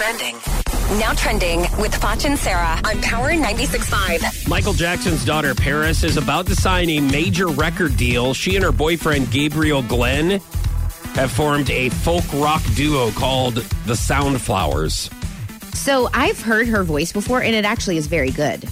trending. 0.00 0.34
Now 0.98 1.12
trending 1.12 1.60
with 1.78 1.94
Foch 1.94 2.24
and 2.24 2.38
Sarah 2.38 2.80
on 2.86 3.02
Power 3.02 3.32
96.5. 3.32 4.48
Michael 4.48 4.72
Jackson's 4.72 5.26
daughter 5.26 5.54
Paris 5.54 6.02
is 6.02 6.16
about 6.16 6.46
to 6.46 6.56
sign 6.56 6.88
a 6.88 7.00
major 7.00 7.48
record 7.48 7.98
deal. 7.98 8.32
She 8.32 8.56
and 8.56 8.64
her 8.64 8.72
boyfriend 8.72 9.30
Gabriel 9.30 9.82
Glenn 9.82 10.40
have 11.12 11.30
formed 11.30 11.68
a 11.68 11.90
folk 11.90 12.24
rock 12.32 12.62
duo 12.74 13.10
called 13.10 13.56
the 13.56 13.92
Soundflowers. 13.92 15.12
So 15.74 16.08
I've 16.14 16.40
heard 16.40 16.66
her 16.68 16.82
voice 16.82 17.12
before, 17.12 17.42
and 17.42 17.54
it 17.54 17.66
actually 17.66 17.98
is 17.98 18.06
very 18.06 18.30
good. 18.30 18.64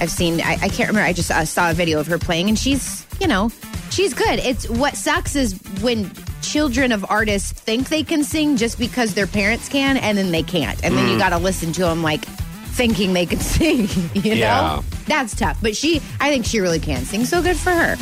I've 0.00 0.10
seen, 0.12 0.40
I, 0.40 0.52
I 0.52 0.68
can't 0.68 0.88
remember, 0.88 1.00
I 1.00 1.14
just 1.14 1.32
uh, 1.32 1.44
saw 1.46 1.72
a 1.72 1.74
video 1.74 1.98
of 1.98 2.06
her 2.06 2.18
playing, 2.18 2.48
and 2.48 2.56
she's, 2.56 3.04
you 3.20 3.26
know, 3.26 3.50
she's 3.90 4.14
good. 4.14 4.38
It's 4.38 4.70
what 4.70 4.96
sucks 4.96 5.34
is 5.34 5.58
when 5.80 6.08
children 6.48 6.92
of 6.92 7.04
artists 7.10 7.52
think 7.52 7.90
they 7.90 8.02
can 8.02 8.24
sing 8.24 8.56
just 8.56 8.78
because 8.78 9.12
their 9.14 9.26
parents 9.26 9.68
can, 9.68 9.98
and 9.98 10.16
then 10.16 10.32
they 10.32 10.42
can't. 10.42 10.82
And 10.82 10.96
then 10.96 11.08
you 11.10 11.18
got 11.18 11.30
to 11.30 11.38
listen 11.38 11.72
to 11.74 11.82
them 11.82 12.02
like 12.02 12.24
thinking 12.24 13.12
they 13.12 13.26
can 13.26 13.40
sing, 13.54 13.88
you 14.14 14.30
know? 14.30 14.36
Yeah. 14.36 14.82
That's 15.06 15.34
tough. 15.36 15.58
But 15.60 15.76
she, 15.76 16.00
I 16.20 16.30
think 16.30 16.46
she 16.46 16.60
really 16.60 16.80
can 16.80 17.04
sing, 17.04 17.24
so 17.24 17.42
good 17.42 17.56
for 17.56 17.70
her. 17.70 17.96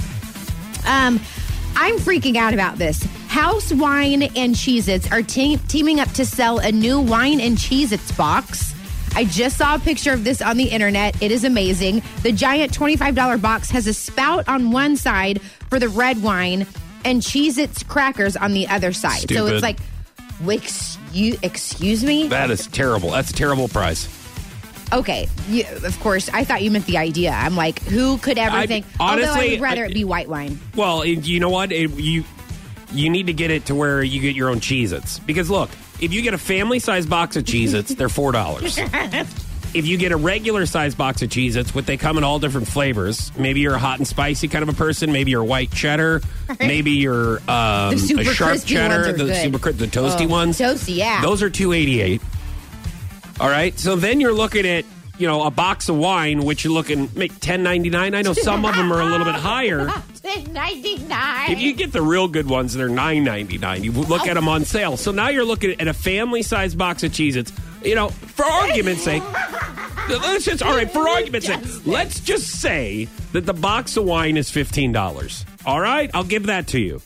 Um, 0.86 1.20
I'm 1.74 1.96
freaking 1.96 2.36
out 2.36 2.54
about 2.54 2.78
this. 2.78 3.02
House 3.28 3.72
Wine 3.72 4.22
and 4.22 4.54
Cheez 4.54 4.88
Its 4.88 5.10
are 5.10 5.22
te- 5.22 5.58
teaming 5.68 5.98
up 5.98 6.10
to 6.12 6.24
sell 6.24 6.58
a 6.58 6.70
new 6.70 7.00
wine 7.00 7.40
and 7.40 7.58
Cheez 7.58 7.92
Its 7.92 8.12
box. 8.12 8.74
I 9.14 9.24
just 9.24 9.56
saw 9.56 9.74
a 9.74 9.78
picture 9.78 10.12
of 10.12 10.24
this 10.24 10.40
on 10.40 10.56
the 10.56 10.68
internet. 10.68 11.20
It 11.22 11.32
is 11.32 11.42
amazing. 11.44 12.02
The 12.22 12.32
giant 12.32 12.72
$25 12.72 13.40
box 13.42 13.70
has 13.70 13.86
a 13.86 13.94
spout 13.94 14.48
on 14.48 14.70
one 14.70 14.96
side 14.96 15.42
for 15.68 15.78
the 15.78 15.88
red 15.88 16.22
wine 16.22 16.66
and 17.06 17.22
Cheez 17.22 17.56
Its 17.56 17.82
crackers 17.84 18.36
on 18.36 18.52
the 18.52 18.66
other 18.68 18.92
side. 18.92 19.20
So 19.20 19.26
Stupid. 19.26 19.52
it's 19.54 19.62
like, 19.62 19.78
wix, 20.42 20.98
you, 21.12 21.38
excuse 21.42 22.04
me? 22.04 22.26
That 22.28 22.50
is 22.50 22.66
terrible. 22.66 23.10
That's 23.12 23.30
a 23.30 23.34
terrible 23.34 23.68
price. 23.68 24.08
Okay, 24.92 25.28
you, 25.48 25.64
of 25.84 25.98
course. 26.00 26.28
I 26.32 26.44
thought 26.44 26.62
you 26.62 26.70
meant 26.70 26.86
the 26.86 26.98
idea. 26.98 27.30
I'm 27.30 27.56
like, 27.56 27.80
who 27.82 28.18
could 28.18 28.38
ever 28.38 28.56
I- 28.56 28.66
think? 28.66 28.86
although 29.00 29.22
I 29.22 29.26
honestly, 29.28 29.50
would 29.52 29.60
rather 29.60 29.84
I- 29.84 29.88
it 29.88 29.94
be 29.94 30.04
white 30.04 30.28
wine. 30.28 30.58
Well, 30.74 31.02
it- 31.02 31.26
you 31.26 31.40
know 31.40 31.48
what? 31.50 31.72
It- 31.72 31.90
you 31.92 32.24
you 32.92 33.10
need 33.10 33.26
to 33.26 33.32
get 33.32 33.50
it 33.50 33.66
to 33.66 33.74
where 33.74 34.02
you 34.02 34.20
get 34.20 34.36
your 34.36 34.48
own 34.48 34.60
Cheez-Its. 34.60 35.18
Because 35.18 35.50
look, 35.50 35.70
if 36.00 36.12
you 36.12 36.22
get 36.22 36.34
a 36.34 36.38
family 36.38 36.78
size 36.78 37.04
box 37.04 37.34
of 37.36 37.42
Cheez-Its, 37.44 37.94
they're 37.94 38.08
four 38.08 38.30
dollars. 38.32 38.78
If 39.74 39.86
you 39.86 39.98
get 39.98 40.12
a 40.12 40.16
regular 40.16 40.64
size 40.66 40.94
box 40.94 41.22
of 41.22 41.28
Cheez-Its, 41.28 41.74
what 41.74 41.86
they 41.86 41.96
come 41.96 42.16
in 42.18 42.24
all 42.24 42.38
different 42.38 42.66
flavors. 42.68 43.30
Maybe 43.36 43.60
you're 43.60 43.74
a 43.74 43.78
hot 43.78 43.98
and 43.98 44.06
spicy 44.08 44.48
kind 44.48 44.62
of 44.62 44.68
a 44.68 44.72
person. 44.72 45.12
Maybe 45.12 45.32
you're 45.32 45.44
white 45.44 45.70
cheddar. 45.70 46.22
Maybe 46.60 46.92
you're 46.92 47.38
um, 47.50 47.90
The 47.94 47.98
super 47.98 48.20
a 48.22 48.24
sharp 48.24 48.64
cheddar. 48.64 49.12
the 49.12 49.24
good. 49.24 49.36
super 49.36 49.72
the 49.72 49.86
toasty 49.86 50.24
Oh, 50.26 50.28
ones. 50.28 50.58
toasty, 50.58 50.96
yeah. 50.96 51.20
Those 51.22 51.42
are 51.42 51.50
two 51.50 51.72
eighty 51.72 52.00
eight. 52.00 52.22
All 53.40 53.48
right. 53.48 53.78
So 53.78 53.96
then 53.96 54.20
you're 54.20 54.32
looking 54.32 54.66
at 54.66 54.84
you 55.18 55.26
know 55.26 55.42
a 55.44 55.50
box 55.50 55.88
of 55.88 55.96
wine, 55.96 56.44
which 56.44 56.64
you're 56.64 56.72
looking 56.72 57.10
make 57.14 57.38
ten 57.40 57.62
ninety 57.62 57.90
nine. 57.90 58.14
I 58.14 58.22
know 58.22 58.32
some 58.32 58.64
of 58.64 58.74
them 58.76 58.92
are 58.92 59.00
a 59.00 59.06
little 59.06 59.26
bit 59.26 59.34
higher. 59.34 59.90
Ninety 60.50 60.98
nine. 61.04 61.52
If 61.52 61.60
you 61.60 61.72
get 61.72 61.92
the 61.92 62.02
real 62.02 62.26
good 62.26 62.48
ones, 62.48 62.74
they're 62.74 62.88
nine 62.88 63.22
ninety 63.22 63.58
nine. 63.58 63.84
You 63.84 63.92
look 63.92 64.26
at 64.26 64.34
them 64.34 64.48
on 64.48 64.64
sale. 64.64 64.96
So 64.96 65.12
now 65.12 65.28
you're 65.28 65.44
looking 65.44 65.80
at 65.80 65.86
a 65.86 65.92
family 65.94 66.42
size 66.42 66.74
box 66.74 67.04
of 67.04 67.12
Cheez-Its. 67.12 67.52
You 67.84 67.94
know, 67.94 68.08
for 68.08 68.44
argument's 68.44 69.02
sake, 69.02 69.22
let's 70.08 70.44
just 70.44 70.62
all 70.62 70.74
right. 70.76 70.90
For 70.90 71.08
argument's 71.08 71.46
sake, 71.46 71.86
let's 71.86 72.20
just 72.20 72.60
say 72.60 73.08
that 73.32 73.46
the 73.46 73.54
box 73.54 73.96
of 73.96 74.04
wine 74.04 74.36
is 74.36 74.50
fifteen 74.50 74.92
dollars. 74.92 75.44
All 75.64 75.80
right, 75.80 76.10
I'll 76.14 76.24
give 76.24 76.46
that 76.46 76.68
to 76.68 76.78
you. 76.78 77.02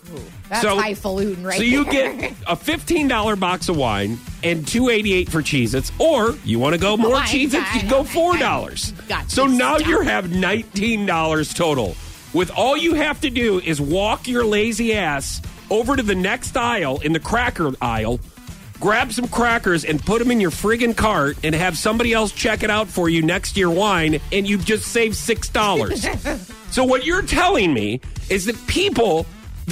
That's 0.48 0.65
highfalutin 0.67 1.45
right 1.45 1.56
So 1.56 1.62
you 1.62 1.84
there. 1.84 2.15
get 2.15 2.34
a 2.47 2.56
fifteen 2.56 3.09
dollar 3.09 3.37
box 3.37 3.69
of 3.69 3.77
wine 3.77 4.19
and 4.43 4.67
two 4.67 4.89
eighty 4.91 5.12
eight 5.15 5.31
for 5.31 5.43
Cheez-Its, 5.43 5.93
or 5.98 6.34
you 6.45 6.59
want 6.59 6.75
to 6.75 6.81
go 6.81 6.97
more 6.97 7.12
Oh 7.12 7.21
my 7.21 7.27
Cheez-Its, 7.27 7.83
you 7.83 7.89
go 7.89 8.01
oh 8.01 8.05
four 8.05 8.37
dollars. 8.37 8.93
So 9.28 9.47
now 9.47 9.78
you 9.78 10.01
have 10.01 10.31
nineteen 10.34 11.06
dollars 11.06 11.55
total. 11.55 11.97
With 12.33 12.50
all 12.50 12.77
you 12.77 12.94
have 12.94 13.21
to 13.22 13.31
do 13.31 13.61
is 13.61 13.81
walk 13.81 14.28
your 14.28 14.44
lazy 14.44 14.94
ass 14.94 15.41
over 15.71 15.97
to 15.97 16.03
the 16.03 16.15
next 16.15 16.56
aisle 16.56 17.00
in 17.00 17.12
the 17.12 17.21
cracker 17.21 17.72
aisle, 17.81 18.21
grab 18.81 19.13
some 19.13 19.29
crackers 19.29 19.85
and 19.85 20.05
put 20.05 20.19
them 20.19 20.31
in 20.31 20.41
your 20.41 20.51
friggin' 20.51 20.97
cart, 20.97 21.37
and 21.45 21.55
have 21.55 21.77
somebody 21.77 22.13
else 22.13 22.33
check 22.33 22.63
it 22.63 22.71
out 22.71 22.89
for 22.89 23.09
you 23.09 23.23
next 23.23 23.53
to 23.53 23.61
your 23.61 23.71
wine, 23.71 24.21
and 24.33 24.49
you've 24.49 24.65
just 24.65 24.87
saved 24.87 25.15
six 25.15 25.49
dollars. 25.49 26.07
so 26.71 26.85
what 26.85 27.05
you're 27.05 27.23
telling 27.23 27.73
me 27.73 28.01
is 28.29 28.47
that 28.47 28.57
people 28.67 29.27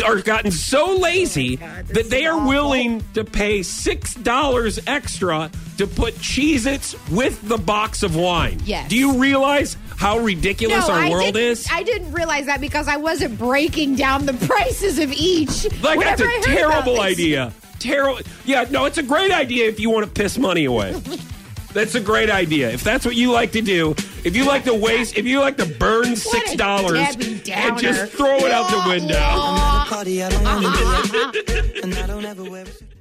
are 0.04 0.20
gotten 0.20 0.50
so 0.50 0.96
lazy 0.96 1.58
oh 1.60 1.82
that 1.88 2.08
they 2.08 2.26
are 2.26 2.46
willing 2.46 3.02
to 3.14 3.24
pay 3.24 3.62
six 3.62 4.14
dollars 4.14 4.78
extra 4.86 5.50
to 5.76 5.86
put 5.86 6.14
Cheez-Its 6.16 6.94
with 7.10 7.40
the 7.48 7.58
box 7.58 8.02
of 8.02 8.14
wine. 8.14 8.60
Yes. 8.64 8.88
Do 8.88 8.96
you 8.96 9.18
realize 9.18 9.76
how 9.96 10.18
ridiculous 10.18 10.88
our 10.88 10.98
I 10.98 11.10
world 11.10 11.36
is? 11.36 11.66
I 11.70 11.82
didn't 11.82 12.12
realize 12.12 12.46
that 12.46 12.60
because 12.60 12.88
I 12.88 12.96
wasn't 12.96 13.38
breaking 13.38 13.96
down 13.96 14.26
the 14.26 14.34
prices 14.34 14.98
of 14.98 15.12
each. 15.12 15.64
Like 15.82 16.00
that's 16.00 16.20
a 16.20 16.24
I 16.24 16.28
heard 16.28 16.44
about 16.44 16.44
terrible 16.44 17.00
idea. 17.00 17.52
Terrible. 17.78 18.20
Yeah, 18.44 18.66
no, 18.70 18.84
it's 18.84 18.98
a 18.98 19.02
great 19.02 19.30
idea 19.30 19.68
if 19.68 19.78
you 19.78 19.90
want 19.90 20.06
to 20.06 20.10
piss 20.10 20.38
money 20.38 20.64
away. 20.64 21.00
That's 21.72 21.94
a 21.94 22.00
great 22.00 22.30
idea. 22.30 22.70
If 22.70 22.82
that's 22.82 23.04
what 23.04 23.14
you 23.14 23.30
like 23.30 23.52
to 23.52 23.60
do, 23.60 23.94
if 24.24 24.34
you 24.34 24.46
like 24.46 24.64
to 24.64 24.74
waste, 24.74 25.16
if 25.16 25.26
you 25.26 25.38
like 25.40 25.56
to 25.58 25.66
burn 25.66 26.16
six 26.16 26.54
dollars 26.54 26.98
and 27.16 27.78
just 27.78 28.12
throw 28.12 28.36
it 28.38 28.50
out 28.50 28.70
the 28.70 28.82
window. 28.88 29.18